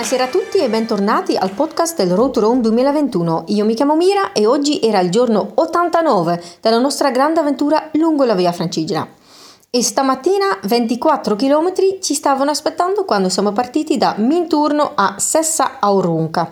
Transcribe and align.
Buonasera 0.00 0.28
a 0.30 0.32
tutti 0.32 0.56
e 0.56 0.70
bentornati 0.70 1.36
al 1.36 1.50
podcast 1.50 1.94
del 1.94 2.14
Road 2.14 2.30
to 2.30 2.40
Rome 2.40 2.62
2021. 2.62 3.44
Io 3.48 3.66
mi 3.66 3.74
chiamo 3.74 3.96
Mira 3.96 4.32
e 4.32 4.46
oggi 4.46 4.80
era 4.80 4.98
il 5.00 5.10
giorno 5.10 5.50
89 5.56 6.42
della 6.62 6.78
nostra 6.78 7.10
grande 7.10 7.40
avventura 7.40 7.90
lungo 7.92 8.24
la 8.24 8.34
via 8.34 8.50
Francigena. 8.50 9.06
E 9.68 9.82
stamattina 9.82 10.58
24 10.62 11.36
km 11.36 11.72
ci 12.00 12.14
stavano 12.14 12.50
aspettando 12.50 13.04
quando 13.04 13.28
siamo 13.28 13.52
partiti 13.52 13.98
da 13.98 14.14
Minturno 14.16 14.92
a 14.94 15.16
Sessa 15.18 15.78
Aurunca. 15.80 16.50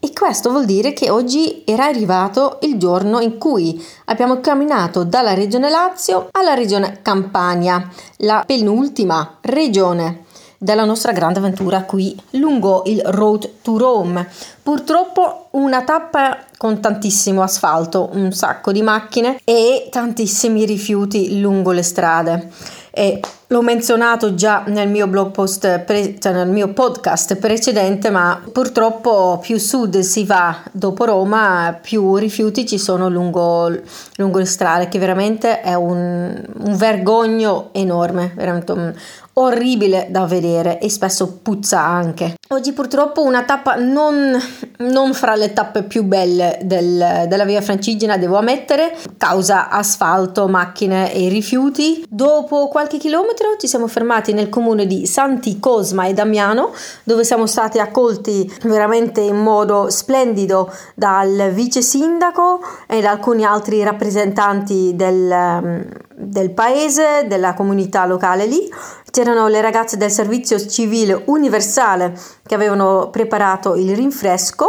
E 0.00 0.12
questo 0.12 0.50
vuol 0.50 0.64
dire 0.64 0.92
che 0.92 1.08
oggi 1.08 1.62
era 1.64 1.84
arrivato 1.84 2.58
il 2.62 2.78
giorno 2.78 3.20
in 3.20 3.38
cui 3.38 3.80
abbiamo 4.06 4.40
camminato 4.40 5.04
dalla 5.04 5.34
regione 5.34 5.70
Lazio 5.70 6.30
alla 6.32 6.54
regione 6.54 6.98
Campania, 7.00 7.88
la 8.16 8.42
penultima 8.44 9.38
regione 9.42 10.26
della 10.58 10.84
nostra 10.84 11.12
grande 11.12 11.38
avventura 11.38 11.84
qui 11.84 12.20
lungo 12.32 12.82
il 12.86 13.00
Road 13.04 13.60
to 13.62 13.78
Rome. 13.78 14.28
Purtroppo 14.60 15.46
una 15.52 15.84
tappa 15.84 16.38
con 16.56 16.80
tantissimo 16.80 17.42
asfalto, 17.42 18.10
un 18.12 18.32
sacco 18.32 18.72
di 18.72 18.82
macchine 18.82 19.38
e 19.44 19.88
tantissimi 19.90 20.66
rifiuti 20.66 21.40
lungo 21.40 21.70
le 21.70 21.82
strade. 21.82 22.50
E 22.90 23.20
l'ho 23.46 23.62
menzionato 23.62 24.34
già 24.34 24.64
nel 24.66 24.88
mio 24.88 25.06
blog 25.06 25.30
post, 25.30 25.78
pre- 25.80 26.18
cioè 26.18 26.32
nel 26.32 26.48
mio 26.48 26.72
podcast 26.72 27.36
precedente, 27.36 28.10
ma 28.10 28.42
purtroppo 28.52 29.38
più 29.40 29.56
sud 29.58 30.00
si 30.00 30.24
va 30.24 30.56
dopo 30.72 31.04
Roma, 31.04 31.78
più 31.80 32.16
rifiuti 32.16 32.66
ci 32.66 32.76
sono 32.76 33.08
lungo, 33.08 33.70
lungo 34.16 34.38
le 34.38 34.46
strade, 34.46 34.88
che 34.88 34.98
veramente 34.98 35.60
è 35.60 35.74
un, 35.74 36.44
un 36.64 36.76
vergogno 36.76 37.68
enorme, 37.70 38.32
veramente 38.34 38.72
un, 38.72 38.92
orribile 39.40 40.08
da 40.10 40.24
vedere 40.26 40.80
e 40.80 40.88
spesso 40.88 41.38
puzza 41.42 41.80
anche. 41.80 42.34
Oggi 42.48 42.72
purtroppo 42.72 43.22
una 43.22 43.44
tappa 43.44 43.74
non, 43.76 44.36
non 44.78 45.14
fra 45.14 45.34
le 45.34 45.52
tappe 45.52 45.82
più 45.82 46.04
belle 46.04 46.58
del, 46.62 47.24
della 47.26 47.44
via 47.44 47.60
Francigena, 47.60 48.16
devo 48.16 48.36
ammettere, 48.36 48.96
causa 49.16 49.68
asfalto, 49.68 50.48
macchine 50.48 51.12
e 51.12 51.28
rifiuti. 51.28 52.04
Dopo 52.08 52.68
qualche 52.68 52.98
chilometro 52.98 53.56
ci 53.58 53.66
siamo 53.66 53.88
fermati 53.88 54.32
nel 54.32 54.48
comune 54.48 54.86
di 54.86 55.06
Santi 55.06 55.58
Cosma 55.58 56.06
e 56.06 56.12
Damiano, 56.12 56.72
dove 57.04 57.24
siamo 57.24 57.46
stati 57.46 57.78
accolti 57.78 58.52
veramente 58.62 59.20
in 59.20 59.36
modo 59.36 59.90
splendido 59.90 60.72
dal 60.94 61.50
vice 61.52 61.82
sindaco 61.82 62.60
e 62.86 63.00
da 63.00 63.10
alcuni 63.10 63.44
altri 63.44 63.82
rappresentanti 63.82 64.92
del, 64.94 65.86
del 66.14 66.50
paese, 66.50 67.26
della 67.26 67.54
comunità 67.54 68.06
locale 68.06 68.46
lì. 68.46 68.70
C'erano 69.10 69.48
le 69.48 69.60
ragazze 69.62 69.96
del 69.96 70.10
servizio 70.10 70.64
civile 70.64 71.22
universale 71.26 72.12
che 72.46 72.54
avevano 72.54 73.08
preparato 73.10 73.74
il 73.74 73.96
rinfresco 73.96 74.67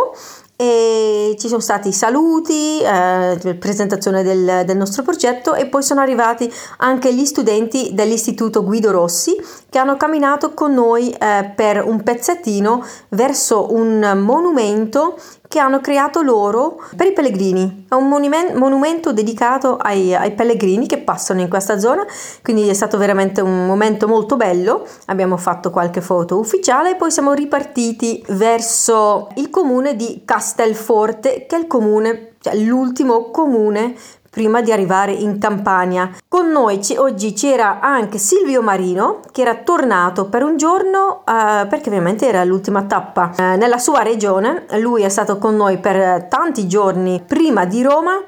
e 0.62 1.38
ci 1.40 1.48
sono 1.48 1.62
stati 1.62 1.94
saluti, 1.94 2.82
eh, 2.82 3.56
presentazione 3.58 4.24
del, 4.24 4.64
del, 4.66 4.76
nostro 4.76 5.04
progetto 5.04 5.56
e 5.56 5.68
poi 5.68 5.82
sono 5.82 6.02
arrivati 6.02 6.52
anche 6.80 7.14
gli 7.14 7.24
studenti 7.24 7.92
dell'Istituto 7.94 8.66
Guido 8.66 8.92
Rossi 8.92 9.38
che 9.70 9.78
hanno 9.78 9.96
camminato 9.96 10.54
con 10.54 10.74
noi 10.74 11.12
eh, 11.12 11.54
per 11.56 11.82
un 11.86 12.04
pezzettino 12.04 12.86
verso 13.08 13.74
un 13.74 14.20
monumento 14.22 15.18
che 15.50 15.58
hanno 15.58 15.82
creato 15.82 16.22
loro 16.22 16.80
per 16.96 17.08
i 17.08 17.12
pellegrini. 17.12 17.88
È 17.90 17.96
un 17.96 18.08
monumen- 18.08 18.56
monumento 18.56 19.12
dedicato 19.12 19.78
ai, 19.78 20.14
ai, 20.14 20.32
pellegrini 20.34 20.86
che 20.86 21.00
passano 21.00 21.42
in 21.42 21.50
questa 21.50 21.80
zona, 21.80 22.06
quindi 22.44 22.70
è 22.70 22.74
stato 22.74 23.00
veramente 23.00 23.42
un 23.42 23.66
momento 23.66 24.08
molto 24.08 24.38
bello. 24.38 24.86
Abbiamo 25.08 25.38
fatto 25.38 25.72
qualche 25.72 26.02
foto 26.02 26.38
ufficiale 26.38 26.92
e 26.92 26.96
poi 26.96 27.10
siamo 27.10 27.34
ripartiti 27.34 28.24
verso 28.30 29.30
il 29.38 29.50
comune 29.50 29.96
di 29.96 30.22
Castelforte, 30.24 31.48
che 31.48 31.56
è 31.56 31.60
il 31.60 31.66
comune, 31.66 32.34
cioè 32.42 32.56
l'ultimo 32.56 33.32
comune 33.32 33.96
prima 34.30 34.62
di 34.62 34.72
arrivare 34.72 35.12
in 35.12 35.40
Campania. 35.40 36.12
Con 36.28 36.52
noi 36.52 36.80
oggi 36.98 37.34
c'era 37.34 37.80
anche 37.80 38.18
Silvio 38.18 38.62
Marino 38.62 39.20
che 39.32 39.42
era 39.42 39.56
tornato 39.56 40.26
per 40.26 40.44
un 40.44 40.58
giorno 40.58 41.24
uh, 41.26 41.68
perché 41.68 41.90
ovviamente 41.90 42.28
era 42.28 42.44
l'ultima 42.44 42.84
tappa 42.84 43.32
uh, 43.38 43.42
nella 43.58 43.78
sua 43.78 44.02
regione. 44.02 44.66
Lui 44.80 45.04
è 45.04 45.10
stato 45.10 45.38
con 45.38 45.56
noi 45.56 45.78
per 45.78 46.26
tanti 46.28 46.68
giorni 46.68 47.24
prima 47.26 47.66
di 47.66 47.82
Roma 47.82 48.22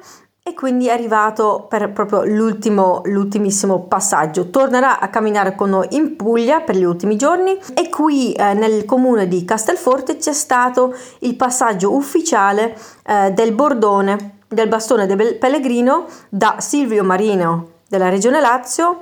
e 0.44 0.56
quindi 0.56 0.88
è 0.88 0.92
arrivato 0.92 1.68
per 1.70 1.92
proprio 1.92 2.26
l'ultimo, 2.26 3.02
l'ultimissimo 3.06 3.82
passaggio. 3.84 4.50
Tornerà 4.50 5.00
a 5.00 5.10
camminare 5.10 5.54
con 5.54 5.70
noi 5.70 5.88
in 5.92 6.16
Puglia 6.16 6.62
per 6.62 6.76
gli 6.76 6.84
ultimi 6.84 7.16
giorni 7.16 7.58
e 7.76 7.90
qui 7.90 8.34
eh, 8.34 8.54
nel 8.54 8.86
comune 8.86 9.28
di 9.28 9.46
Castelforte 9.46 10.18
c'è 10.18 10.34
stato 10.34 10.96
il 11.20 11.36
passaggio 11.36 11.94
ufficiale 11.94 12.76
eh, 13.06 13.32
del 13.32 13.54
bordone 13.54 14.40
del 14.52 14.68
bastone 14.68 15.06
del 15.06 15.38
pellegrino 15.38 16.06
da 16.30 16.58
Silvio 16.60 17.04
Marino 17.04 17.80
della 17.88 18.10
Regione 18.10 18.40
Lazio 18.40 19.00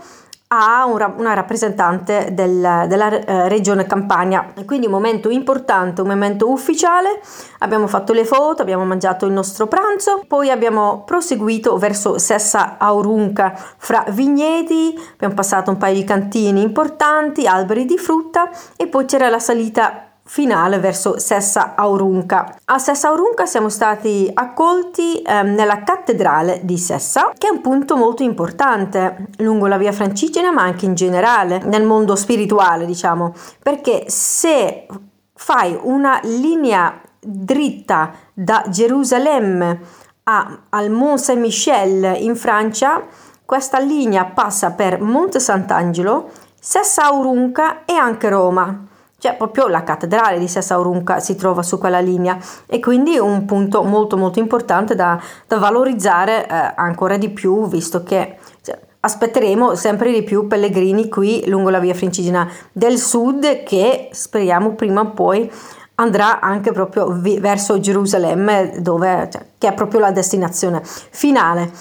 a 0.52 0.88
una 0.88 1.34
rappresentante 1.36 2.30
del, 2.32 2.86
della 2.88 3.24
eh, 3.24 3.48
regione 3.50 3.86
Campania. 3.86 4.52
Quindi 4.66 4.88
un 4.88 4.94
momento 4.94 5.30
importante, 5.30 6.02
un 6.02 6.08
momento 6.08 6.50
ufficiale. 6.50 7.22
Abbiamo 7.60 7.86
fatto 7.86 8.14
le 8.14 8.26
foto, 8.26 8.64
abbiamo 8.64 8.84
mangiato 8.84 9.28
il 9.28 9.32
nostro 9.32 9.68
pranzo, 9.68 10.24
poi 10.28 10.50
abbiamo 10.50 11.04
proseguito 11.06 11.78
verso 11.78 12.18
Sessa 12.18 12.78
Aurunca 12.80 13.54
fra 13.78 14.04
vigneti, 14.10 15.00
abbiamo 15.14 15.36
passato 15.36 15.70
un 15.70 15.78
paio 15.78 15.94
di 15.94 16.04
cantini 16.04 16.64
importanti, 16.64 17.46
alberi 17.46 17.86
di 17.86 17.98
frutta 18.00 18.50
e 18.76 18.88
poi 18.88 19.06
c'era 19.06 19.30
la 19.30 19.40
salita 19.40 20.09
finale 20.30 20.78
verso 20.78 21.18
Sessa 21.18 21.74
Aurunca. 21.76 22.56
A 22.66 22.78
Sessa 22.78 23.08
Aurunca 23.08 23.48
siamo 23.48 23.68
stati 23.68 24.30
accolti 24.32 25.24
eh, 25.24 25.42
nella 25.42 25.82
cattedrale 25.82 26.60
di 26.62 26.78
Sessa, 26.78 27.32
che 27.36 27.48
è 27.48 27.50
un 27.50 27.62
punto 27.62 27.98
molto 27.98 28.22
importante 28.22 29.30
lungo 29.38 29.66
la 29.66 29.80
via 29.80 29.92
Francigena, 29.92 30.52
ma 30.52 30.62
anche 30.62 30.86
in 30.86 30.94
generale 30.94 31.64
nel 31.64 31.84
mondo 31.84 32.16
spirituale, 32.16 32.86
diciamo, 32.86 33.34
perché 33.64 34.04
se 34.08 34.86
fai 35.34 35.76
una 35.82 36.20
linea 36.22 37.02
dritta 37.20 38.12
da 38.32 38.66
Gerusalemme 38.70 39.80
a, 40.26 40.60
al 40.70 40.92
Mont 40.92 41.18
Saint-Michel 41.18 42.18
in 42.22 42.36
Francia, 42.36 43.02
questa 43.44 43.80
linea 43.80 44.26
passa 44.26 44.74
per 44.74 45.02
Monte 45.02 45.40
Sant'Angelo, 45.40 46.30
Sessa 46.60 47.06
Aurunca 47.06 47.84
e 47.84 47.94
anche 47.94 48.30
Roma 48.30 48.89
cioè 49.20 49.36
proprio 49.36 49.68
la 49.68 49.84
cattedrale 49.84 50.40
di 50.40 50.48
Sessaurunca 50.48 51.20
si 51.20 51.36
trova 51.36 51.62
su 51.62 51.78
quella 51.78 52.00
linea. 52.00 52.38
E 52.66 52.80
quindi 52.80 53.18
un 53.18 53.46
punto 53.46 53.84
molto 53.84 54.18
molto 54.18 54.40
importante 54.40 54.96
da, 54.96 55.22
da 55.46 55.58
valorizzare 55.58 56.48
eh, 56.48 56.74
ancora 56.76 57.18
di 57.18 57.30
più 57.30 57.68
visto 57.68 58.04
che 58.04 58.38
cioè, 58.62 58.80
aspetteremo 59.02 59.76
sempre 59.76 60.12
di 60.12 60.24
più 60.24 60.48
pellegrini 60.48 61.08
qui 61.10 61.48
lungo 61.48 61.70
la 61.70 61.80
via 61.80 61.94
Francigena 61.94 62.50
del 62.72 62.98
sud 62.98 63.64
che 63.64 64.10
speriamo 64.12 64.74
prima 64.74 65.02
o 65.02 65.12
poi 65.12 65.52
andrà 65.96 66.40
anche 66.40 66.72
proprio 66.72 67.12
vi- 67.12 67.40
verso 67.40 67.80
Gerusalemme 67.80 68.80
dove, 68.80 69.30
cioè, 69.32 69.46
che 69.58 69.68
è 69.68 69.74
proprio 69.74 70.00
la 70.00 70.12
destinazione 70.12 70.82
finale 70.84 71.72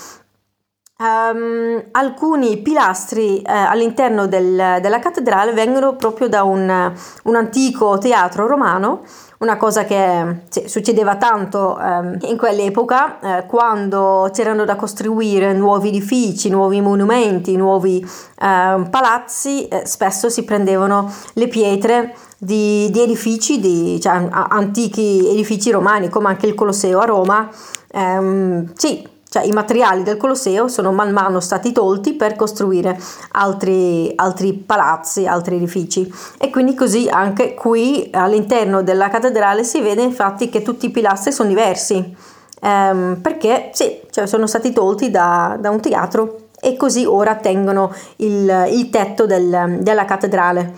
Um, 1.01 1.81
alcuni 1.93 2.57
pilastri 2.57 3.41
eh, 3.41 3.53
all'interno 3.53 4.27
del, 4.27 4.81
della 4.81 4.99
cattedrale 4.99 5.53
vengono 5.53 5.95
proprio 5.95 6.29
da 6.29 6.43
un, 6.43 6.93
un, 7.23 7.35
antico 7.37 7.99
teatro 7.99 8.49
romano, 8.49 9.03
una 9.39 9.57
cosa 9.57 9.85
che 9.85 10.41
sì, 10.49 10.67
succedeva 10.67 11.15
tanto 11.15 11.79
um, 11.81 12.19
in 12.23 12.37
quell'epoca 12.37 13.21
eh, 13.21 13.47
quando 13.47 14.29
c'erano 14.33 14.65
da 14.65 14.75
costruire 14.75 15.53
nuovi 15.53 15.91
edifici, 15.91 16.51
nuovi 16.51 16.81
monumenti, 16.81 17.55
nuovi 17.55 18.01
eh, 18.01 18.87
palazzi, 18.91 19.69
eh, 19.69 19.87
spesso 19.87 20.29
si 20.29 20.43
prendevano 20.43 21.15
le 21.35 21.47
pietre 21.47 22.17
di, 22.39 22.91
di 22.91 23.03
edifici, 23.03 23.61
di, 23.61 24.01
cioè, 24.01 24.27
antichi 24.33 25.31
edifici 25.31 25.71
romani 25.71 26.09
come 26.09 26.27
anche 26.27 26.47
il 26.47 26.57
Colosseo 26.57 26.99
a 26.99 27.05
Roma. 27.05 27.49
Um, 27.93 28.73
sì, 28.75 29.17
cioè 29.31 29.45
i 29.45 29.53
materiali 29.53 30.03
del 30.03 30.17
Colosseo 30.17 30.69
sono 30.69 30.91
man 30.91 31.13
mano 31.13 31.41
stati 31.41 31.73
tolti 31.73 32.15
per 32.15 32.35
costruire 32.35 32.99
altri, 33.33 34.11
altri 34.17 34.55
palazzi, 34.55 35.27
altri 35.27 35.57
edifici. 35.57 36.11
E 36.39 36.49
quindi 36.51 36.75
così 36.75 37.09
anche 37.11 37.55
qui 37.55 38.09
all'interno 38.13 38.83
della 38.83 39.11
cattedrale 39.11 39.65
si 39.65 39.81
vede 39.81 40.03
infatti 40.03 40.49
che 40.49 40.63
tutti 40.63 40.87
i 40.87 40.91
pilastri 40.91 41.33
sono 41.33 41.49
diversi. 41.49 42.17
Ehm, 42.61 43.19
perché 43.21 43.71
sì, 43.73 44.01
cioè 44.11 44.27
sono 44.27 44.47
stati 44.47 44.73
tolti 44.73 45.11
da, 45.11 45.57
da, 45.61 45.71
un 45.71 45.81
teatro 45.81 46.49
e 46.61 46.77
così 46.77 47.05
ora 47.05 47.37
tengono 47.37 47.93
il, 48.17 48.67
il 48.71 48.91
tetto 48.91 49.27
del, 49.27 49.79
della 49.81 50.05
cattedrale. 50.07 50.75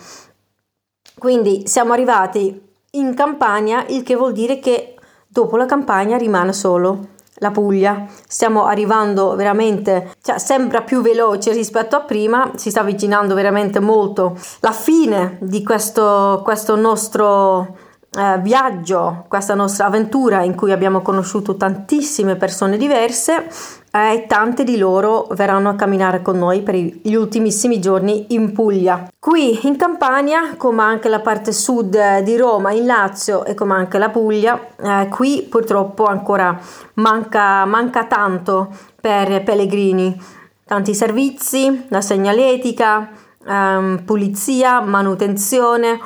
Quindi 1.17 1.67
siamo 1.67 1.93
arrivati 1.93 2.69
in 2.93 3.15
campagna, 3.15 3.85
il 3.89 4.03
che 4.03 4.17
vuol 4.17 4.33
dire 4.33 4.59
che 4.59 4.97
dopo 5.29 5.57
la 5.57 5.67
campagna 5.67 6.17
rimane 6.17 6.53
solo 6.53 7.19
la 7.41 7.51
Puglia. 7.51 8.07
Stiamo 8.27 8.65
arrivando 8.65 9.35
veramente, 9.35 10.15
cioè 10.23 10.39
sembra 10.39 10.83
più 10.83 11.03
veloce 11.03 11.53
rispetto 11.53 11.97
a 11.97 12.01
prima, 12.01 12.53
si 12.55 12.71
sta 12.71 12.81
avvicinando 12.81 13.35
veramente 13.35 13.81
molto 13.81 14.39
la 14.61 14.73
fine 14.73 15.37
di 15.41 15.63
questo, 15.63 16.41
questo 16.45 16.77
nostro 16.77 17.89
eh, 18.13 18.39
viaggio, 18.41 19.25
questa 19.29 19.55
nostra 19.55 19.87
avventura 19.87 20.43
in 20.43 20.57
cui 20.57 20.73
abbiamo 20.73 21.01
conosciuto 21.01 21.57
tantissime 21.57 22.35
persone 22.35 22.77
diverse 22.77 23.47
e 23.93 24.15
eh, 24.15 24.27
tante 24.27 24.65
di 24.65 24.77
loro 24.77 25.29
verranno 25.33 25.69
a 25.69 25.75
camminare 25.75 26.21
con 26.23 26.37
noi 26.37 26.63
per 26.63 26.75
gli 26.75 27.15
ultimissimi 27.15 27.81
giorni 27.81 28.27
in 28.35 28.53
Puglia. 28.53 29.09
Qui 29.19 29.67
in 29.67 29.77
Campania, 29.77 30.57
come 30.57 30.83
anche 30.83 31.09
la 31.09 31.21
parte 31.21 31.53
sud 31.53 32.19
di 32.21 32.37
Roma, 32.37 32.73
in 32.73 32.87
Lazio 32.87 33.45
e 33.45 33.55
come 33.55 33.75
anche 33.75 33.99
la 33.99 34.09
Puglia, 34.09 34.59
eh, 34.77 35.09
qui 35.09 35.47
purtroppo 35.49 36.05
ancora 36.05 36.59
manca, 36.95 37.65
manca 37.65 38.07
tanto 38.07 38.69
per 39.01 39.43
pellegrini. 39.45 40.21
Tanti 40.65 40.95
servizi, 40.95 41.87
la 41.89 42.01
segnaletica, 42.01 43.09
ehm, 43.45 44.03
pulizia, 44.05 44.81
manutenzione, 44.81 45.99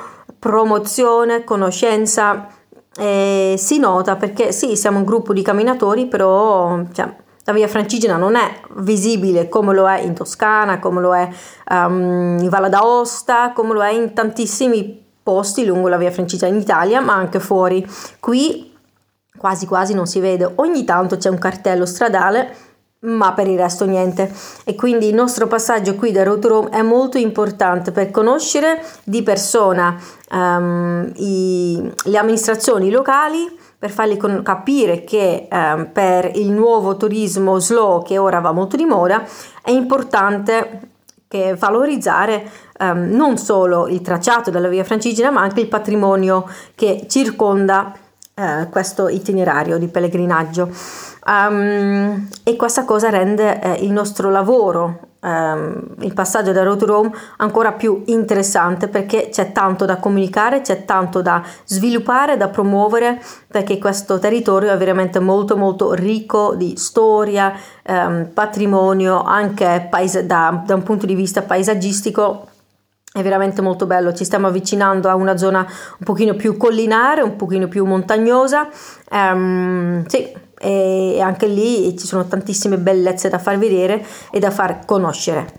promozione, 0.45 1.43
conoscenza. 1.43 2.49
Eh, 2.97 3.55
si 3.57 3.79
nota 3.79 4.17
perché 4.17 4.53
sì, 4.53 4.77
siamo 4.77 4.99
un 4.99 5.05
gruppo 5.05 5.33
di 5.33 5.41
camminatori, 5.41 6.07
però 6.07 6.83
cioè, 6.93 7.17
la 7.45 7.53
via 7.55 7.67
Francigena 7.67 8.19
non 8.19 8.37
è 8.37 8.61
visibile 8.77 9.49
come 9.49 9.73
lo 9.73 9.89
è 9.89 10.01
in 10.01 10.13
Toscana, 10.13 10.79
come 10.79 11.01
lo 11.01 11.15
è 11.15 11.27
um, 11.71 12.37
in 12.39 12.49
Valle 12.51 12.69
d'Aosta, 12.69 13.53
come 13.55 13.73
lo 13.73 13.83
è 13.83 13.91
in 13.91 14.13
tantissimi 14.13 15.03
posti 15.23 15.65
lungo 15.65 15.89
la 15.89 15.97
via 15.97 16.11
Francigena 16.11 16.55
in 16.55 16.61
Italia, 16.61 17.01
ma 17.01 17.15
anche 17.15 17.41
fuori. 17.41 17.85
Qui 18.21 18.77
quasi 19.39 19.65
quasi 19.67 19.95
non 19.95 20.07
si 20.07 20.21
vede, 20.21 20.53
ogni 20.57 20.85
tanto 20.85 21.17
c'è 21.17 21.31
un 21.31 21.39
cartello 21.39 21.87
stradale, 21.87 22.55
ma 23.05 23.33
per 23.33 23.49
il 23.49 23.59
resto 23.59 23.85
niente. 23.85 24.33
E 24.65 24.75
quindi 24.75 25.09
il 25.09 25.15
nostro 25.15 25.47
passaggio 25.47 25.95
qui 25.95 26.13
da 26.13 26.23
Road 26.23 26.41
to 26.41 26.49
Rome 26.49 26.69
è 26.71 26.83
molto 26.83 27.19
importante 27.19 27.93
per 27.93 28.11
conoscere 28.11 28.83
di 29.05 29.23
persona 29.23 29.97
um, 30.31 31.11
i, 31.17 31.93
le 32.05 32.19
amministrazioni 32.19 32.91
locali 32.91 33.63
per 33.85 33.91
fargli 33.91 34.17
capire 34.43 35.05
che 35.05 35.47
eh, 35.51 35.89
per 35.93 36.31
il 36.37 36.51
nuovo 36.51 36.97
turismo 36.97 37.59
slow 37.59 38.03
che 38.03 38.17
ora 38.17 38.41
va 38.41 38.51
molto 38.51 38.77
di 38.77 38.87
moda 38.87 39.23
è 39.63 39.73
importante 39.73 40.81
che 41.29 41.55
valorizzare 41.55 42.49
ehm, 42.79 43.11
non 43.11 43.37
solo 43.37 43.87
il 43.89 44.01
tracciato 44.01 44.51
della 44.51 44.69
via 44.69 44.85
francigena 44.85 45.31
ma 45.31 45.43
anche 45.43 45.61
il 45.61 45.69
patrimonio 45.69 46.49
che 46.75 47.05
circonda 47.11 47.93
eh, 48.35 48.69
questo 48.71 49.09
itinerario 49.09 49.77
di 49.77 49.89
pellegrinaggio 49.89 50.71
um, 51.27 52.29
e 52.43 52.57
questa 52.57 52.85
cosa 52.85 53.11
rende 53.11 53.61
eh, 53.61 53.85
il 53.85 53.93
nostro 53.93 54.31
lavoro 54.31 55.13
um, 55.25 55.95
il 56.01 56.13
passaggio 56.13 56.53
da 56.53 56.63
Road 56.63 56.79
to 56.79 56.87
Rome 56.87 57.11
ancora 57.39 57.73
più 57.73 58.03
interessante 58.07 58.89
perché 58.89 59.31
c'è 59.31 59.53
tanto 59.53 59.85
da 59.85 59.97
comunicare, 59.97 60.61
c'è 60.61 60.85
tanto 60.85 61.23
da 61.23 61.43
sviluppare, 61.65 62.37
da 62.37 62.49
promuovere 62.49 63.21
perché 63.49 63.79
questo 63.79 64.19
territorio 64.19 64.73
è 64.73 64.77
veramente 64.77 65.19
molto 65.19 65.57
molto 65.57 65.95
ricco 65.95 66.55
di 66.55 66.75
storia, 66.77 67.53
um, 67.87 68.29
patrimonio, 68.33 69.23
anche 69.23 69.87
paes- 69.91 70.21
da, 70.21 70.63
da 70.65 70.75
un 70.75 70.83
punto 70.83 71.07
di 71.07 71.15
vista 71.15 71.43
paesaggistico 71.43 72.49
è 73.15 73.23
veramente 73.23 73.63
molto 73.63 73.87
bello, 73.87 74.13
ci 74.13 74.25
stiamo 74.25 74.49
avvicinando 74.49 75.09
a 75.09 75.15
una 75.15 75.37
zona 75.37 75.61
un 75.61 76.05
pochino 76.05 76.35
più 76.35 76.57
collinare, 76.57 77.23
un 77.23 77.37
pochino 77.37 77.69
più 77.69 77.85
montagnosa. 77.85 78.69
Um, 79.09 80.05
sì, 80.07 80.33
e 80.65 81.21
anche 81.21 81.47
lì 81.47 81.97
ci 81.99 82.07
sono 82.07 82.27
tantissime 82.27 82.79
bellezze 82.79 83.29
da 83.29 83.39
far 83.39 83.59
vedere 83.59 84.05
e 84.31 84.39
da 84.39 84.51
far 84.51 84.85
conoscere. 84.87 85.53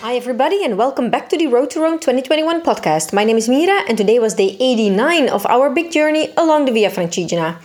Hi, 0.00 0.16
everybody, 0.16 0.64
and 0.64 0.78
welcome 0.78 1.10
back 1.10 1.28
to 1.30 1.36
the 1.36 1.48
Road 1.48 1.70
to 1.70 1.80
Rome 1.80 1.98
2021 1.98 2.62
podcast. 2.62 3.12
My 3.12 3.24
name 3.24 3.36
is 3.36 3.48
Mira, 3.48 3.84
and 3.88 3.98
today 3.98 4.18
was 4.20 4.34
day 4.34 4.56
89 4.60 5.28
of 5.28 5.44
our 5.46 5.70
big 5.70 5.90
journey 5.90 6.30
along 6.36 6.66
the 6.66 6.72
Via 6.72 6.88
Francigena. 6.88 7.56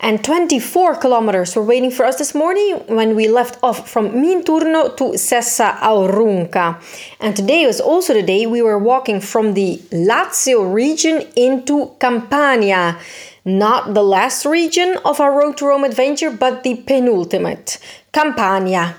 And 0.00 0.22
24 0.22 0.96
kilometers 0.96 1.56
were 1.56 1.62
waiting 1.62 1.90
for 1.90 2.04
us 2.04 2.18
this 2.18 2.32
morning 2.32 2.76
when 2.86 3.16
we 3.16 3.26
left 3.26 3.58
off 3.64 3.90
from 3.90 4.10
Minturno 4.10 4.96
to 4.96 5.04
Sessa 5.18 5.76
Aurunca. 5.82 6.80
And 7.18 7.34
today 7.34 7.66
was 7.66 7.80
also 7.80 8.14
the 8.14 8.22
day 8.22 8.46
we 8.46 8.62
were 8.62 8.78
walking 8.78 9.20
from 9.20 9.54
the 9.54 9.78
Lazio 9.90 10.72
region 10.72 11.26
into 11.34 11.96
Campania 11.98 12.96
not 13.48 13.94
the 13.94 14.02
last 14.02 14.44
region 14.44 14.98
of 15.04 15.20
our 15.20 15.32
Road 15.32 15.56
to 15.56 15.66
Rome 15.66 15.84
adventure, 15.84 16.30
but 16.30 16.62
the 16.62 16.76
penultimate, 16.86 17.78
Campania. 18.12 18.94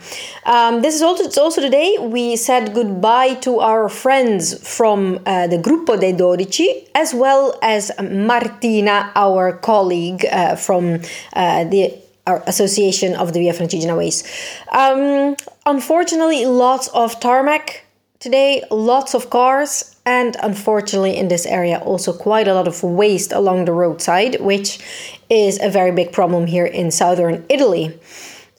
Um, 0.45 0.81
this 0.81 0.95
is 0.95 1.01
also 1.01 1.25
also 1.41 1.61
the 1.61 1.69
day 1.69 1.97
we 1.99 2.35
said 2.35 2.73
goodbye 2.73 3.35
to 3.45 3.59
our 3.59 3.87
friends 3.89 4.57
from 4.67 5.19
uh, 5.25 5.47
the 5.47 5.57
Gruppo 5.57 5.99
dei 5.99 6.13
Dodici, 6.13 6.87
as 6.95 7.13
well 7.13 7.57
as 7.61 7.91
Martina, 8.01 9.11
our 9.15 9.53
colleague 9.53 10.25
uh, 10.31 10.55
from 10.55 11.01
uh, 11.33 11.63
the 11.65 11.93
association 12.25 13.15
of 13.15 13.33
the 13.33 13.39
Via 13.39 13.53
Francigena 13.53 13.97
Ways. 13.97 14.23
Um, 14.71 15.35
unfortunately, 15.65 16.45
lots 16.45 16.87
of 16.89 17.19
tarmac 17.19 17.85
today, 18.19 18.63
lots 18.69 19.13
of 19.13 19.29
cars, 19.29 19.95
and 20.09 20.35
unfortunately 20.41 21.15
in 21.15 21.27
this 21.27 21.45
area 21.45 21.77
also 21.89 22.11
quite 22.11 22.47
a 22.47 22.53
lot 22.55 22.67
of 22.67 22.81
waste 22.81 23.31
along 23.31 23.65
the 23.65 23.71
roadside 23.71 24.41
which 24.41 24.79
is 25.29 25.59
a 25.61 25.69
very 25.69 25.91
big 25.91 26.11
problem 26.11 26.47
here 26.47 26.65
in 26.65 26.89
southern 26.89 27.45
italy 27.47 27.85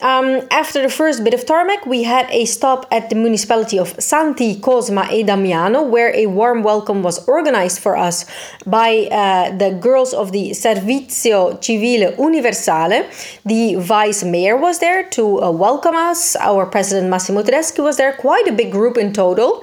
um, 0.03 0.47
after 0.51 0.81
the 0.81 0.89
first 0.89 1.23
bit 1.25 1.35
of 1.35 1.45
tarmac, 1.45 1.85
we 1.85 2.05
had 2.05 2.27
a 2.31 2.47
stop 2.47 2.87
at 2.91 3.11
the 3.11 3.17
municipality 3.17 3.79
of 3.79 3.89
Santi 4.01 4.59
Cosma 4.61 5.11
e 5.13 5.23
Damiano, 5.23 5.83
where 5.83 6.15
a 6.15 6.27
warm 6.27 6.63
welcome 6.63 7.03
was 7.03 7.27
organized 7.29 7.81
for 7.81 7.97
us 7.97 8.25
by 8.67 9.09
uh, 9.11 9.57
the 9.57 9.71
girls 9.73 10.15
of 10.15 10.33
the 10.33 10.51
Servizio 10.53 11.61
Civile 11.61 12.15
Universale. 12.19 13.11
The 13.45 13.75
vice 13.75 14.25
mayor 14.25 14.57
was 14.57 14.79
there 14.79 15.09
to 15.11 15.43
uh, 15.43 15.51
welcome 15.51 15.95
us. 15.95 16.35
Our 16.37 16.65
president 16.65 17.11
Massimo 17.11 17.43
Tedeschi 17.43 17.83
was 17.83 17.99
there, 17.99 18.15
quite 18.15 18.49
a 18.49 18.53
big 18.53 18.73
group 18.73 18.97
in 18.97 19.13
total. 19.13 19.63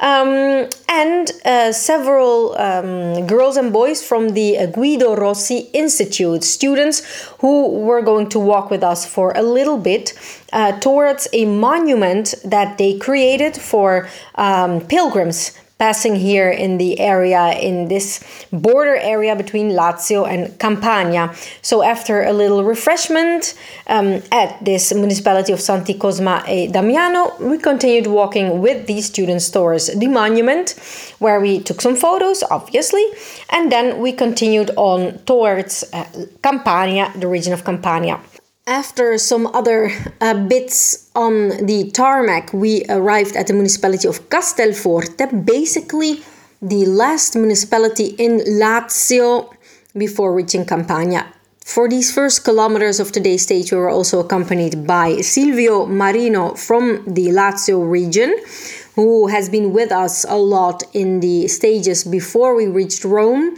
Um, 0.00 0.68
and 0.90 1.32
uh, 1.44 1.72
several 1.72 2.56
um, 2.58 3.26
girls 3.26 3.56
and 3.56 3.72
boys 3.72 4.06
from 4.06 4.30
the 4.30 4.70
Guido 4.72 5.16
Rossi 5.16 5.70
Institute, 5.72 6.44
students 6.44 7.02
who 7.38 7.68
were 7.68 8.02
going 8.02 8.28
to 8.30 8.38
walk 8.38 8.70
with 8.70 8.82
us 8.82 9.06
for 9.06 9.32
a 9.34 9.42
little 9.42 9.77
bit 9.78 10.12
uh, 10.52 10.78
towards 10.80 11.28
a 11.32 11.44
monument 11.44 12.34
that 12.44 12.78
they 12.78 12.98
created 12.98 13.56
for 13.56 14.08
um, 14.34 14.80
pilgrims 14.80 15.58
passing 15.78 16.16
here 16.16 16.50
in 16.50 16.76
the 16.76 16.98
area, 16.98 17.52
in 17.52 17.88
this 17.88 18.22
border 18.52 18.96
area 18.96 19.34
between 19.36 19.70
Lazio 19.70 20.28
and 20.28 20.58
Campania. 20.58 21.32
So, 21.62 21.82
after 21.82 22.24
a 22.24 22.32
little 22.32 22.64
refreshment 22.64 23.54
um, 23.86 24.20
at 24.32 24.62
this 24.64 24.92
municipality 24.92 25.52
of 25.52 25.60
Santi 25.60 25.94
Cosma 25.94 26.46
e 26.48 26.66
Damiano, 26.66 27.36
we 27.40 27.58
continued 27.58 28.08
walking 28.08 28.60
with 28.60 28.86
these 28.86 29.06
students 29.06 29.50
towards 29.50 29.86
the 29.86 30.08
monument, 30.08 30.74
where 31.20 31.40
we 31.40 31.60
took 31.60 31.80
some 31.80 31.94
photos, 31.94 32.42
obviously, 32.50 33.04
and 33.50 33.70
then 33.70 34.00
we 34.00 34.12
continued 34.12 34.70
on 34.76 35.18
towards 35.20 35.84
uh, 35.92 36.04
Campania, 36.42 37.12
the 37.16 37.28
region 37.28 37.52
of 37.52 37.64
Campania. 37.64 38.20
After 38.68 39.16
some 39.16 39.46
other 39.54 39.90
uh, 40.20 40.46
bits 40.46 41.08
on 41.14 41.64
the 41.64 41.90
tarmac, 41.90 42.52
we 42.52 42.84
arrived 42.90 43.34
at 43.34 43.46
the 43.46 43.54
municipality 43.54 44.06
of 44.06 44.28
Castelforte, 44.28 45.46
basically 45.46 46.20
the 46.60 46.84
last 46.84 47.34
municipality 47.34 48.08
in 48.18 48.40
Lazio 48.60 49.54
before 49.96 50.34
reaching 50.34 50.66
Campania. 50.66 51.32
For 51.64 51.88
these 51.88 52.12
first 52.12 52.44
kilometers 52.44 53.00
of 53.00 53.10
today's 53.10 53.40
stage, 53.40 53.72
we 53.72 53.78
were 53.78 53.88
also 53.88 54.20
accompanied 54.20 54.86
by 54.86 55.22
Silvio 55.22 55.86
Marino 55.86 56.54
from 56.54 57.04
the 57.06 57.28
Lazio 57.28 57.90
region, 57.90 58.36
who 58.96 59.28
has 59.28 59.48
been 59.48 59.72
with 59.72 59.90
us 59.90 60.26
a 60.28 60.36
lot 60.36 60.82
in 60.92 61.20
the 61.20 61.48
stages 61.48 62.04
before 62.04 62.54
we 62.54 62.66
reached 62.66 63.02
Rome 63.02 63.56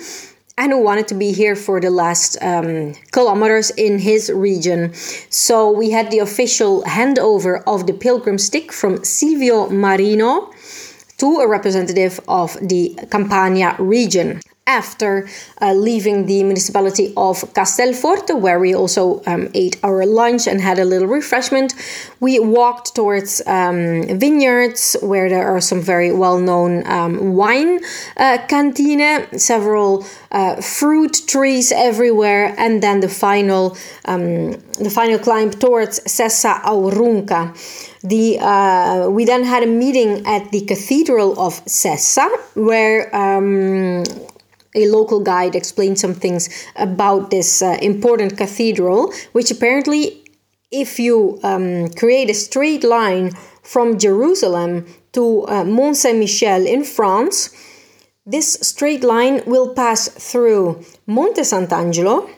and 0.60 0.72
who 0.72 0.78
wanted 0.78 1.08
to 1.08 1.14
be 1.14 1.32
here 1.32 1.56
for 1.56 1.80
the 1.80 1.88
last 1.88 2.36
um, 2.42 2.92
kilometers 3.12 3.70
in 3.70 3.98
his 3.98 4.30
region. 4.30 4.92
So 5.30 5.70
we 5.70 5.90
had 5.90 6.10
the 6.10 6.18
official 6.18 6.82
handover 6.82 7.62
of 7.66 7.86
the 7.86 7.94
pilgrim 7.94 8.36
stick 8.36 8.70
from 8.70 9.02
Silvio 9.02 9.70
Marino 9.70 10.52
to 11.16 11.26
a 11.38 11.48
representative 11.48 12.20
of 12.28 12.58
the 12.60 12.94
Campania 13.10 13.74
region. 13.78 14.42
After 14.66 15.28
uh, 15.60 15.72
leaving 15.72 16.26
the 16.26 16.44
municipality 16.44 17.12
of 17.16 17.36
Castelforte, 17.54 18.38
where 18.38 18.60
we 18.60 18.74
also 18.74 19.22
um, 19.26 19.48
ate 19.54 19.76
our 19.82 20.06
lunch 20.06 20.46
and 20.46 20.60
had 20.60 20.78
a 20.78 20.84
little 20.84 21.08
refreshment, 21.08 21.74
we 22.20 22.38
walked 22.38 22.94
towards 22.94 23.42
um, 23.46 24.02
vineyards 24.18 24.96
where 25.02 25.28
there 25.28 25.46
are 25.48 25.60
some 25.60 25.80
very 25.80 26.12
well 26.12 26.38
known 26.38 26.86
um, 26.86 27.34
wine 27.34 27.80
uh, 28.16 28.38
cantine, 28.48 29.26
several 29.38 30.06
uh, 30.30 30.60
fruit 30.60 31.22
trees 31.26 31.72
everywhere, 31.72 32.54
and 32.56 32.82
then 32.82 33.00
the 33.00 33.08
final, 33.08 33.76
um, 34.04 34.52
the 34.78 34.90
final 34.90 35.18
climb 35.18 35.50
towards 35.50 36.00
Sessa 36.00 36.62
Aurunca. 36.64 37.52
The, 38.02 38.38
uh, 38.40 39.10
we 39.10 39.24
then 39.26 39.44
had 39.44 39.62
a 39.62 39.66
meeting 39.66 40.24
at 40.26 40.50
the 40.52 40.62
Cathedral 40.62 41.38
of 41.38 41.62
Sessa, 41.66 42.28
where 42.54 43.14
um, 43.14 44.04
a 44.74 44.86
local 44.86 45.20
guide 45.20 45.54
explained 45.54 45.98
some 45.98 46.14
things 46.14 46.48
about 46.76 47.30
this 47.30 47.62
uh, 47.62 47.76
important 47.82 48.36
cathedral, 48.36 49.12
which 49.32 49.50
apparently, 49.50 50.24
if 50.70 50.98
you 50.98 51.40
um, 51.42 51.88
create 51.90 52.30
a 52.30 52.34
straight 52.34 52.84
line 52.84 53.32
from 53.62 53.98
Jerusalem 53.98 54.86
to 55.12 55.46
uh, 55.48 55.64
Mont 55.64 55.96
Saint 55.96 56.18
Michel 56.18 56.66
in 56.66 56.84
France, 56.84 57.50
this 58.26 58.52
straight 58.62 59.02
line 59.02 59.42
will 59.46 59.74
pass 59.74 60.08
through 60.08 60.84
Monte 61.06 61.40
Sant'Angelo, 61.40 62.30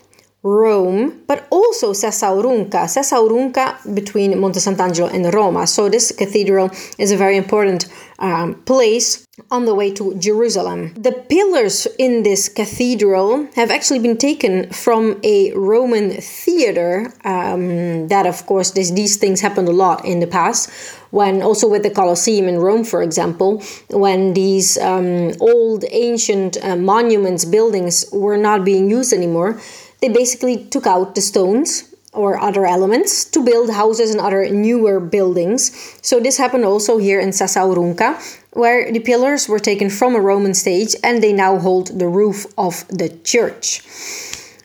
Rome, 0.42 1.22
but 1.28 1.46
also 1.50 1.92
Sessaurunca, 1.92 2.88
Sessaurunca 2.88 3.94
between 3.94 4.38
Monte 4.40 4.58
Sant'Angelo 4.58 5.12
and 5.12 5.32
Roma. 5.32 5.66
So 5.68 5.88
this 5.88 6.11
cathedral 6.11 6.70
is 6.99 7.12
a 7.12 7.16
very 7.16 7.37
important 7.37 7.87
um, 8.18 8.54
place 8.64 9.26
on 9.50 9.66
the 9.66 9.75
way 9.75 9.92
to 9.92 10.14
Jerusalem. 10.16 10.94
The 10.94 11.12
pillars 11.12 11.87
in 11.99 12.25
this 12.25 12.49
cathedral 12.49 13.49
have 13.54 13.70
actually 13.70 14.00
been 14.00 14.16
taken 14.16 14.68
from 14.70 15.20
a 15.22 15.52
Roman 15.52 16.11
theater. 16.11 17.12
Um, 17.25 18.08
that, 18.08 18.26
of 18.26 18.44
course, 18.46 18.72
this, 18.72 18.90
these 18.90 19.16
things 19.16 19.40
happened 19.40 19.68
a 19.68 19.72
lot 19.72 20.04
in 20.04 20.18
the 20.18 20.26
past. 20.26 20.70
When 21.11 21.42
also 21.42 21.68
with 21.68 21.82
the 21.82 21.90
Colosseum 21.90 22.49
in 22.49 22.58
Rome, 22.58 22.84
for 22.84 23.02
example, 23.02 23.62
when 23.90 24.34
these 24.34 24.78
um, 24.78 25.32
old 25.40 25.84
ancient 25.90 26.56
uh, 26.64 26.75
monuments, 26.75 27.44
buildings 27.44 28.06
were 28.12 28.38
not 28.38 28.64
being 28.64 28.90
used 28.90 29.12
anymore 29.12 29.61
they 30.02 30.09
basically 30.09 30.64
took 30.64 30.87
out 30.87 31.14
the 31.14 31.23
stones 31.23 31.94
or 32.12 32.38
other 32.38 32.66
elements 32.66 33.25
to 33.25 33.42
build 33.42 33.71
houses 33.71 34.11
and 34.11 34.21
other 34.21 34.47
newer 34.50 35.00
buildings. 35.00 35.73
So 36.02 36.21
this 36.21 36.37
happened 36.37 36.64
also 36.64 36.99
here 36.99 37.21
in 37.21 37.30
Sessaurunca, 37.30 38.21
where 38.50 38.92
the 38.92 39.00
pillars 39.00 39.49
were 39.49 39.61
taken 39.61 39.88
from 39.88 40.14
a 40.14 40.21
Roman 40.21 40.52
stage 40.52 40.94
and 41.02 41.23
they 41.23 41.32
now 41.32 41.59
hold 41.59 41.99
the 41.99 42.09
roof 42.09 42.44
of 42.59 42.87
the 42.88 43.09
church. 43.25 43.80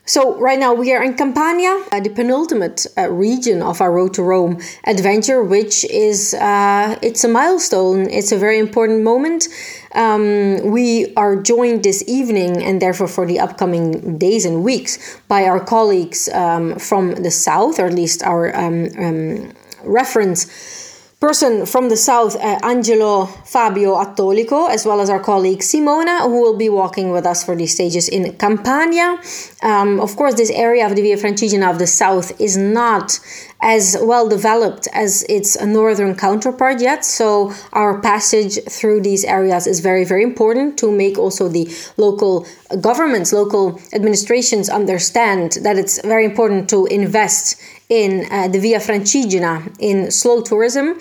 So 0.08 0.38
right 0.38 0.58
now 0.58 0.72
we 0.72 0.94
are 0.94 1.04
in 1.04 1.18
Campania, 1.18 1.84
uh, 1.92 2.00
the 2.00 2.08
penultimate 2.08 2.86
uh, 2.96 3.10
region 3.10 3.60
of 3.60 3.82
our 3.82 3.92
Road 3.92 4.14
to 4.14 4.22
Rome 4.22 4.58
adventure, 4.84 5.44
which 5.44 5.84
is 5.84 6.32
uh, 6.32 6.98
it's 7.02 7.24
a 7.24 7.28
milestone. 7.28 8.08
It's 8.08 8.32
a 8.32 8.38
very 8.38 8.58
important 8.58 9.02
moment. 9.02 9.48
Um, 9.94 10.70
we 10.70 11.12
are 11.16 11.36
joined 11.36 11.82
this 11.82 12.02
evening 12.06 12.62
and 12.62 12.80
therefore 12.80 13.06
for 13.08 13.26
the 13.26 13.38
upcoming 13.38 14.16
days 14.16 14.46
and 14.46 14.64
weeks 14.64 15.20
by 15.28 15.44
our 15.44 15.60
colleagues 15.60 16.26
um, 16.30 16.78
from 16.78 17.10
the 17.16 17.30
south, 17.30 17.78
or 17.78 17.84
at 17.84 17.92
least 17.92 18.22
our 18.22 18.56
um, 18.56 18.88
um 18.98 19.52
reference 19.84 20.87
person 21.20 21.66
from 21.66 21.88
the 21.88 21.96
south, 21.96 22.36
uh, 22.36 22.58
Angelo 22.62 23.26
Fabio 23.26 23.96
Attolico, 23.96 24.70
as 24.70 24.86
well 24.86 25.00
as 25.00 25.10
our 25.10 25.18
colleague 25.18 25.60
Simona, 25.60 26.22
who 26.22 26.40
will 26.40 26.56
be 26.56 26.68
walking 26.68 27.10
with 27.10 27.26
us 27.26 27.42
for 27.42 27.56
these 27.56 27.74
stages 27.74 28.08
in 28.08 28.32
Campania. 28.36 29.18
Um, 29.62 29.98
of 30.00 30.14
course, 30.16 30.34
this 30.34 30.50
area 30.50 30.86
of 30.86 30.94
the 30.94 31.02
Via 31.02 31.16
Francigena 31.16 31.70
of 31.70 31.78
the 31.78 31.86
south 31.88 32.40
is 32.40 32.56
not 32.56 33.18
as 33.60 33.96
well 34.00 34.28
developed 34.28 34.86
as 34.92 35.24
its 35.28 35.60
northern 35.60 36.14
counterpart 36.14 36.80
yet. 36.80 37.04
So 37.04 37.52
our 37.72 38.00
passage 38.00 38.58
through 38.68 39.00
these 39.00 39.24
areas 39.24 39.66
is 39.66 39.80
very, 39.80 40.04
very 40.04 40.22
important 40.22 40.78
to 40.78 40.92
make 40.92 41.18
also 41.18 41.48
the 41.48 41.68
local 41.96 42.46
governments, 42.80 43.32
local 43.32 43.80
administrations 43.92 44.68
understand 44.68 45.58
that 45.62 45.76
it's 45.76 46.00
very 46.02 46.24
important 46.24 46.68
to 46.70 46.86
invest 46.86 47.60
in 47.88 48.26
uh, 48.30 48.48
the 48.48 48.58
Via 48.58 48.78
Francigena 48.78 49.74
in 49.78 50.10
slow 50.10 50.42
tourism 50.42 50.98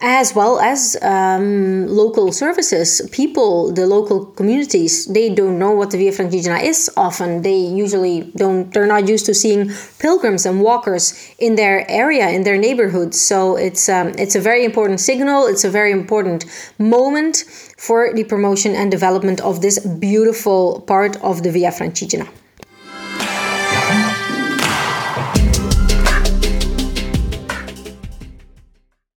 as 0.00 0.34
well 0.34 0.60
as 0.60 0.96
um, 1.02 1.86
local 1.88 2.30
services. 2.32 3.02
People, 3.10 3.72
the 3.72 3.86
local 3.86 4.26
communities, 4.26 5.06
they 5.06 5.28
don't 5.28 5.58
know 5.58 5.72
what 5.72 5.90
the 5.90 5.98
Via 5.98 6.12
Francigena 6.12 6.62
is 6.62 6.90
often. 6.96 7.42
They 7.42 7.56
usually 7.56 8.30
don't, 8.36 8.72
they're 8.72 8.86
not 8.86 9.08
used 9.08 9.26
to 9.26 9.34
seeing 9.34 9.70
pilgrims 9.98 10.46
and 10.46 10.60
walkers 10.60 11.14
in 11.38 11.56
their 11.56 11.88
area, 11.90 12.28
in 12.30 12.44
their 12.44 12.58
neighborhood. 12.58 13.14
So 13.14 13.56
it's, 13.56 13.88
um, 13.88 14.08
it's 14.18 14.36
a 14.36 14.40
very 14.40 14.64
important 14.64 15.00
signal, 15.00 15.46
it's 15.46 15.64
a 15.64 15.70
very 15.70 15.90
important 15.90 16.44
moment 16.78 17.44
for 17.76 18.12
the 18.14 18.24
promotion 18.24 18.74
and 18.74 18.90
development 18.90 19.40
of 19.40 19.62
this 19.62 19.78
beautiful 19.78 20.80
part 20.82 21.16
of 21.22 21.42
the 21.42 21.50
Via 21.50 21.70
Francigena. 21.70 22.28